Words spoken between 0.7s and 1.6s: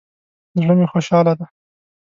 می خوشحاله ده